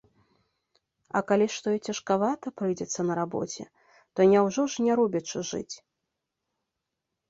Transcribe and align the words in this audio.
А 1.19 1.21
калі 1.31 1.47
што 1.57 1.67
і 1.75 1.83
цяжкавата 1.91 2.47
прыйдзецца 2.63 2.99
на 3.11 3.21
рабоце, 3.23 3.63
то 4.15 4.19
няўжо 4.35 4.61
ж 4.73 4.91
не 4.91 5.01
робячы 5.05 5.39
жыць? 5.55 5.75